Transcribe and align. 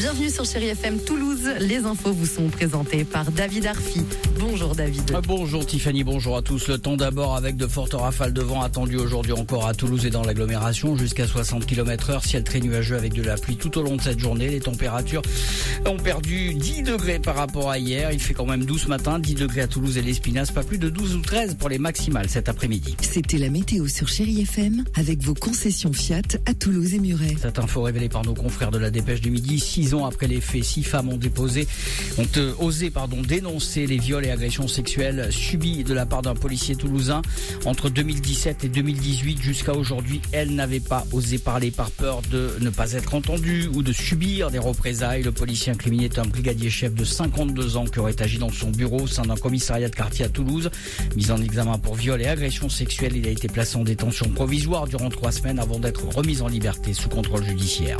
Bienvenue 0.00 0.30
sur 0.30 0.46
Chérie 0.46 0.68
FM 0.68 0.98
Toulouse. 1.00 1.46
Les 1.60 1.84
infos 1.84 2.10
vous 2.10 2.24
sont 2.24 2.48
présentées 2.48 3.04
par 3.04 3.30
David 3.30 3.66
Arfi. 3.66 4.00
Bonjour 4.38 4.74
David. 4.74 5.12
Ah, 5.14 5.20
Bonjour 5.20 5.66
Tiffany, 5.66 6.04
bonjour 6.04 6.38
à 6.38 6.42
tous. 6.42 6.68
Le 6.68 6.78
temps 6.78 6.96
d'abord 6.96 7.36
avec 7.36 7.56
de 7.56 7.66
fortes 7.66 7.92
rafales 7.92 8.32
de 8.32 8.40
vent 8.40 8.62
attendues 8.62 8.96
aujourd'hui 8.96 9.34
encore 9.34 9.66
à 9.66 9.74
Toulouse 9.74 10.06
et 10.06 10.10
dans 10.10 10.22
l'agglomération 10.22 10.96
jusqu'à 10.96 11.26
60 11.26 11.66
km 11.66 12.08
heure. 12.08 12.24
Ciel 12.24 12.44
très 12.44 12.60
nuageux 12.60 12.96
avec 12.96 13.12
de 13.12 13.22
la 13.22 13.36
pluie 13.36 13.56
tout 13.56 13.76
au 13.76 13.82
long 13.82 13.96
de 13.96 14.00
cette 14.00 14.18
journée. 14.18 14.48
Les 14.48 14.60
températures 14.60 15.20
ont 15.84 15.98
perdu 15.98 16.54
10 16.54 16.82
degrés 16.82 17.18
par 17.18 17.36
rapport 17.36 17.68
à 17.68 17.78
hier. 17.78 18.10
Il 18.10 18.20
fait 18.20 18.32
quand 18.32 18.46
même 18.46 18.64
12 18.64 18.80
ce 18.80 18.88
matin, 18.88 19.18
10 19.18 19.34
degrés 19.34 19.60
à 19.60 19.66
Toulouse 19.66 19.98
et 19.98 20.02
l'Espinasse, 20.02 20.50
pas 20.50 20.62
plus 20.62 20.78
de 20.78 20.88
12 20.88 21.16
ou 21.16 21.20
13 21.20 21.56
pour 21.56 21.68
les 21.68 21.78
maximales 21.78 22.30
cet 22.30 22.48
après-midi. 22.48 22.96
C'était 23.02 23.36
la 23.36 23.50
météo 23.50 23.86
sur 23.86 24.08
Chérie 24.08 24.40
FM 24.40 24.82
avec 24.94 25.20
vos 25.20 25.34
concessions 25.34 25.92
Fiat 25.92 26.22
à 26.46 26.54
Toulouse 26.54 26.94
et 26.94 27.00
Muret. 27.00 27.36
Cette 27.38 27.58
info 27.58 27.82
révélée 27.82 28.08
par 28.08 28.24
nos 28.24 28.34
confrères 28.34 28.70
de 28.70 28.78
la 28.78 28.90
dépêche 28.90 29.20
du 29.20 29.30
midi, 29.30 29.60
après 29.98 30.26
les 30.26 30.40
faits, 30.40 30.64
six 30.64 30.82
femmes 30.82 31.08
ont 31.08 31.16
déposé, 31.16 31.66
ont 32.18 32.26
euh, 32.36 32.52
osé 32.58 32.90
pardon, 32.90 33.20
dénoncer 33.20 33.86
les 33.86 33.98
viols 33.98 34.24
et 34.24 34.30
agressions 34.30 34.68
sexuelles 34.68 35.28
subies 35.30 35.84
de 35.84 35.94
la 35.94 36.06
part 36.06 36.22
d'un 36.22 36.34
policier 36.34 36.76
toulousain 36.76 37.22
entre 37.64 37.90
2017 37.90 38.64
et 38.64 38.68
2018. 38.68 39.42
Jusqu'à 39.42 39.74
aujourd'hui, 39.74 40.20
elles 40.32 40.54
n'avaient 40.54 40.80
pas 40.80 41.04
osé 41.12 41.38
parler 41.38 41.70
par 41.70 41.90
peur 41.90 42.22
de 42.30 42.50
ne 42.60 42.70
pas 42.70 42.92
être 42.92 43.14
entendues 43.14 43.68
ou 43.74 43.82
de 43.82 43.92
subir 43.92 44.50
des 44.50 44.58
représailles. 44.58 45.22
Le 45.22 45.32
policier 45.32 45.72
incriminé 45.72 46.04
est 46.04 46.18
un 46.18 46.24
brigadier 46.24 46.70
chef 46.70 46.94
de 46.94 47.04
52 47.04 47.76
ans 47.76 47.84
qui 47.84 47.98
aurait 47.98 48.20
agi 48.22 48.38
dans 48.38 48.50
son 48.50 48.70
bureau 48.70 49.00
au 49.00 49.06
sein 49.06 49.22
d'un 49.22 49.36
commissariat 49.36 49.88
de 49.88 49.94
quartier 49.94 50.24
à 50.24 50.28
Toulouse. 50.28 50.70
Mis 51.16 51.30
en 51.30 51.42
examen 51.42 51.78
pour 51.78 51.94
viol 51.94 52.20
et 52.22 52.26
agression 52.26 52.68
sexuelle, 52.68 53.16
il 53.16 53.26
a 53.26 53.30
été 53.30 53.48
placé 53.48 53.76
en 53.76 53.84
détention 53.84 54.28
provisoire 54.28 54.86
durant 54.86 55.10
trois 55.10 55.32
semaines 55.32 55.58
avant 55.58 55.78
d'être 55.78 56.04
remis 56.14 56.40
en 56.42 56.48
liberté 56.48 56.92
sous 56.94 57.08
contrôle 57.08 57.44
judiciaire. 57.44 57.98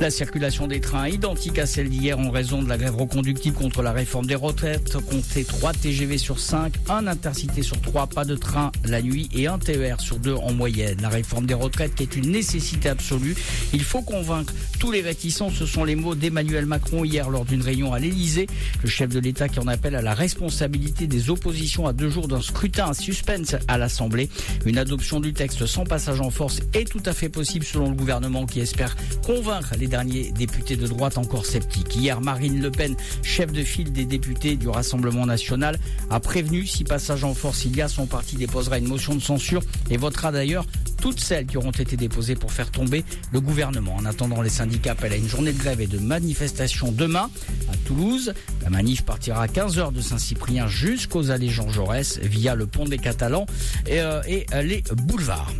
La 0.00 0.10
circulation 0.10 0.66
des 0.66 0.80
trains 0.80 1.06
identique 1.30 1.60
à 1.60 1.66
celle 1.66 1.88
d'hier 1.88 2.18
en 2.18 2.28
raison 2.28 2.60
de 2.60 2.68
la 2.68 2.76
grève 2.76 2.96
reconductible 2.96 3.56
contre 3.56 3.82
la 3.82 3.92
réforme 3.92 4.26
des 4.26 4.34
retraites. 4.34 4.94
Comptez 5.08 5.44
3 5.44 5.74
TGV 5.74 6.18
sur 6.18 6.40
5, 6.40 6.74
un 6.88 7.06
intercité 7.06 7.62
sur 7.62 7.80
3, 7.80 8.08
pas 8.08 8.24
de 8.24 8.34
train 8.34 8.72
la 8.84 9.00
nuit 9.00 9.28
et 9.32 9.46
un 9.46 9.56
TER 9.56 10.00
sur 10.00 10.18
2 10.18 10.34
en 10.34 10.52
moyenne. 10.52 10.98
La 11.00 11.08
réforme 11.08 11.46
des 11.46 11.54
retraites 11.54 11.94
qui 11.94 12.02
est 12.02 12.16
une 12.16 12.32
nécessité 12.32 12.88
absolue. 12.88 13.36
Il 13.72 13.84
faut 13.84 14.02
convaincre 14.02 14.52
tous 14.80 14.90
les 14.90 15.02
réticents. 15.02 15.50
Ce 15.50 15.66
sont 15.66 15.84
les 15.84 15.94
mots 15.94 16.16
d'Emmanuel 16.16 16.66
Macron 16.66 17.04
hier 17.04 17.30
lors 17.30 17.44
d'une 17.44 17.62
réunion 17.62 17.92
à 17.92 18.00
l'Elysée. 18.00 18.48
Le 18.82 18.88
chef 18.88 19.10
de 19.10 19.20
l'État 19.20 19.48
qui 19.48 19.60
en 19.60 19.68
appelle 19.68 19.94
à 19.94 20.02
la 20.02 20.14
responsabilité 20.14 21.06
des 21.06 21.30
oppositions 21.30 21.86
à 21.86 21.92
deux 21.92 22.10
jours 22.10 22.26
d'un 22.26 22.42
scrutin 22.42 22.90
à 22.90 22.94
suspense 22.94 23.54
à 23.68 23.78
l'Assemblée. 23.78 24.30
Une 24.66 24.78
adoption 24.78 25.20
du 25.20 25.32
texte 25.32 25.64
sans 25.66 25.84
passage 25.84 26.20
en 26.20 26.30
force 26.30 26.60
est 26.74 26.90
tout 26.90 27.02
à 27.06 27.12
fait 27.12 27.28
possible 27.28 27.64
selon 27.64 27.90
le 27.90 27.94
gouvernement 27.94 28.46
qui 28.46 28.58
espère 28.58 28.96
convaincre 29.24 29.74
les 29.78 29.86
derniers 29.86 30.32
députés 30.32 30.74
de 30.74 30.88
droite 30.88 31.18
encore 31.20 31.46
sceptiques. 31.46 31.96
Hier, 31.96 32.20
Marine 32.20 32.60
Le 32.60 32.70
Pen, 32.70 32.96
chef 33.22 33.52
de 33.52 33.62
file 33.62 33.92
des 33.92 34.04
députés 34.04 34.56
du 34.56 34.68
Rassemblement 34.68 35.26
national, 35.26 35.78
a 36.10 36.20
prévenu 36.20 36.66
si 36.66 36.84
passage 36.84 37.24
en 37.24 37.34
force 37.34 37.64
il 37.64 37.76
y 37.76 37.82
a, 37.82 37.88
son 37.88 38.06
parti 38.06 38.36
déposera 38.36 38.78
une 38.78 38.88
motion 38.88 39.14
de 39.14 39.20
censure 39.20 39.62
et 39.90 39.96
votera 39.96 40.32
d'ailleurs 40.32 40.64
toutes 41.00 41.20
celles 41.20 41.46
qui 41.46 41.56
auront 41.56 41.70
été 41.70 41.96
déposées 41.96 42.34
pour 42.34 42.52
faire 42.52 42.70
tomber 42.70 43.04
le 43.32 43.40
gouvernement. 43.40 43.96
En 43.96 44.04
attendant, 44.04 44.42
les 44.42 44.50
syndicats 44.50 44.92
appellent 44.92 45.12
à 45.12 45.16
une 45.16 45.28
journée 45.28 45.52
de 45.52 45.58
grève 45.58 45.80
et 45.80 45.86
de 45.86 45.98
manifestation 45.98 46.92
demain 46.92 47.30
à 47.72 47.76
Toulouse. 47.86 48.34
La 48.62 48.70
manif 48.70 49.02
partira 49.02 49.42
à 49.42 49.46
15h 49.46 49.92
de 49.92 50.00
Saint-Cyprien 50.00 50.66
jusqu'aux 50.68 51.30
allées 51.30 51.48
Jean 51.48 51.68
Jaurès 51.68 52.18
via 52.18 52.54
le 52.54 52.66
pont 52.66 52.84
des 52.84 52.98
Catalans 52.98 53.46
et, 53.86 54.00
euh, 54.00 54.22
les 54.62 54.82
boulevards. 55.06 55.52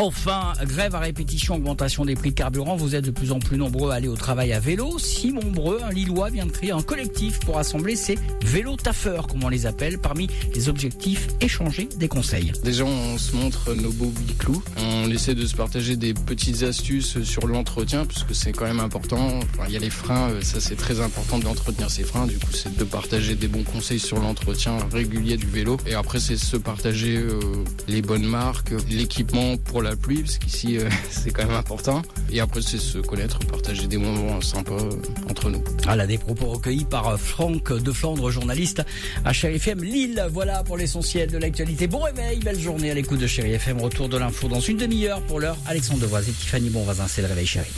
Enfin, 0.00 0.52
grève 0.62 0.94
à 0.94 1.00
répétition, 1.00 1.56
augmentation 1.56 2.04
des 2.04 2.14
prix 2.14 2.30
de 2.30 2.36
carburant. 2.36 2.76
Vous 2.76 2.94
êtes 2.94 3.04
de 3.04 3.10
plus 3.10 3.32
en 3.32 3.40
plus 3.40 3.56
nombreux 3.56 3.90
à 3.90 3.94
aller 3.94 4.06
au 4.06 4.14
travail 4.14 4.52
à 4.52 4.60
vélo. 4.60 4.96
Simon 5.00 5.50
Breu, 5.50 5.80
un 5.82 5.90
Lillois, 5.90 6.30
vient 6.30 6.46
de 6.46 6.52
créer 6.52 6.70
un 6.70 6.82
collectif 6.82 7.40
pour 7.40 7.58
assembler 7.58 7.96
ces 7.96 8.16
vélos 8.44 8.76
taffeurs, 8.76 9.26
comme 9.26 9.42
on 9.42 9.48
les 9.48 9.66
appelle. 9.66 9.98
Parmi 9.98 10.28
les 10.54 10.68
objectifs, 10.68 11.26
échanger 11.40 11.88
des 11.96 12.06
conseils. 12.06 12.52
Déjà, 12.62 12.84
on 12.84 13.18
se 13.18 13.34
montre 13.34 13.74
nos 13.74 13.90
beaux 13.90 14.12
biclous. 14.24 14.62
On 14.76 15.10
essaie 15.10 15.34
de 15.34 15.44
se 15.44 15.56
partager 15.56 15.96
des 15.96 16.14
petites 16.14 16.62
astuces 16.62 17.20
sur 17.24 17.48
l'entretien, 17.48 18.06
puisque 18.06 18.36
c'est 18.36 18.52
quand 18.52 18.66
même 18.66 18.78
important. 18.78 19.40
Il 19.66 19.72
y 19.72 19.76
a 19.76 19.80
les 19.80 19.90
freins, 19.90 20.30
euh, 20.30 20.42
ça 20.42 20.60
c'est 20.60 20.76
très 20.76 21.00
important 21.00 21.40
d'entretenir 21.40 21.90
ses 21.90 22.04
freins. 22.04 22.28
Du 22.28 22.38
coup, 22.38 22.52
c'est 22.52 22.76
de 22.76 22.84
partager 22.84 23.34
des 23.34 23.48
bons 23.48 23.64
conseils 23.64 23.98
sur 23.98 24.20
l'entretien 24.20 24.78
régulier 24.92 25.36
du 25.36 25.48
vélo. 25.48 25.76
Et 25.88 25.94
après, 25.94 26.20
c'est 26.20 26.36
se 26.36 26.56
partager 26.56 27.16
euh, 27.16 27.40
les 27.88 28.00
bonnes 28.00 28.26
marques, 28.26 28.70
l'équipement 28.88 29.56
pour 29.56 29.82
la 29.82 29.87
pluie, 29.96 30.22
parce 30.22 30.38
qu'ici, 30.38 30.78
euh, 30.78 30.88
c'est 31.10 31.30
quand 31.30 31.46
même 31.46 31.56
important. 31.56 32.02
Et 32.30 32.40
après, 32.40 32.62
c'est 32.62 32.78
se 32.78 32.98
connaître, 32.98 33.38
partager 33.40 33.86
des 33.86 33.96
moments 33.98 34.40
sympas 34.40 34.72
euh, 34.72 35.30
entre 35.30 35.50
nous. 35.50 35.62
Voilà 35.84 36.06
des 36.06 36.18
propos 36.18 36.46
recueillis 36.46 36.84
par 36.84 37.08
euh, 37.08 37.16
Franck 37.16 37.72
de 37.72 37.92
Flandre, 37.92 38.30
journaliste 38.30 38.82
à 39.24 39.32
Chéri 39.32 39.56
FM 39.56 39.82
Lille. 39.82 40.26
Voilà 40.32 40.62
pour 40.64 40.76
l'essentiel 40.76 41.30
de 41.30 41.38
l'actualité. 41.38 41.86
Bon 41.86 42.00
réveil, 42.00 42.38
belle 42.38 42.58
journée 42.58 42.90
à 42.90 42.94
l'écoute 42.94 43.18
de 43.18 43.26
Chéri 43.26 43.52
FM. 43.52 43.80
Retour 43.80 44.08
de 44.08 44.16
l'info 44.16 44.48
dans 44.48 44.60
une 44.60 44.76
demi-heure 44.76 45.20
pour 45.22 45.40
l'heure. 45.40 45.56
Alexandre 45.66 46.00
Devoise 46.00 46.28
et 46.28 46.32
Tiffany 46.32 46.70
Bonvazin, 46.70 47.06
c'est 47.08 47.22
le 47.22 47.28
réveil 47.28 47.46
chéri. 47.46 47.68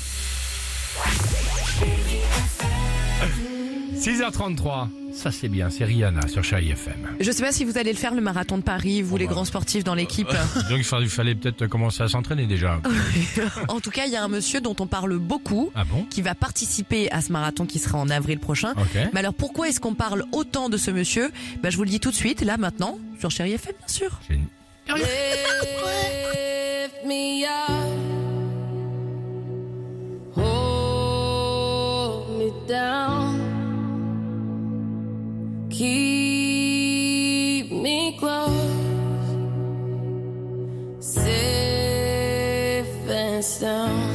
6h33, 4.01 4.89
ça 5.13 5.31
c'est 5.31 5.49
bien, 5.49 5.69
c'est 5.69 5.85
Rihanna 5.85 6.27
sur 6.27 6.43
Chérie 6.43 6.71
FM. 6.71 7.17
Je 7.21 7.31
sais 7.31 7.43
pas 7.43 7.53
si 7.53 7.67
vous 7.67 7.77
allez 7.77 7.93
le 7.93 7.99
faire 7.99 8.15
le 8.15 8.23
marathon 8.23 8.57
de 8.57 8.63
Paris, 8.63 9.03
vous 9.03 9.19
les 9.19 9.27
bah. 9.27 9.33
grands 9.33 9.45
sportifs 9.45 9.85
dans 9.85 9.95
l'équipe. 9.95 10.27
Donc 10.71 10.79
il 10.79 11.09
fallait, 11.11 11.35
peut-être 11.35 11.67
commencer 11.67 12.03
à 12.03 12.09
s'entraîner 12.09 12.47
déjà. 12.47 12.81
en 13.69 13.81
tout 13.81 13.91
cas, 13.91 14.07
il 14.07 14.13
y 14.13 14.17
a 14.17 14.25
un 14.25 14.29
monsieur 14.29 14.63
dont 14.63 14.75
on 14.81 14.87
parle 14.87 15.19
beaucoup. 15.19 15.71
Ah 15.75 15.85
bon? 15.85 16.07
qui 16.09 16.23
va 16.23 16.35
participer 16.35 17.11
à 17.13 17.21
ce 17.21 17.31
marathon 17.31 17.67
qui 17.67 17.79
sera 17.79 17.99
en 17.99 18.09
avril 18.09 18.39
prochain. 18.39 18.73
Ok. 18.73 18.97
Mais 19.13 19.21
alors 19.21 19.35
pourquoi 19.35 19.69
est-ce 19.69 19.81
qu'on 19.81 19.95
parle 19.95 20.25
autant 20.33 20.71
de 20.71 20.79
ce 20.79 20.91
monsieur? 20.91 21.31
Ben, 21.63 21.69
Je 21.71 21.77
vous 21.77 21.85
le 21.85 21.91
dis 21.91 22.01
tout 22.01 22.11
de 22.11 22.17
suite, 22.17 22.41
là 22.41 22.57
maintenant, 22.57 22.99
sur 23.19 23.31
Chéri 23.31 23.53
FM 23.53 23.75
bien 23.79 23.89
sûr. 23.89 24.19
J'ai 24.29 24.37
une- 24.37 24.47
Lift 24.89 25.05
me 27.05 27.45
up. 27.45 27.51
Hold 30.37 32.29
me 32.39 32.51
down. 32.67 33.20
keep 35.81 37.73
me 37.73 38.15
close, 38.19 38.53
safe 41.01 42.87
and 43.09 43.43
sound. 43.43 44.10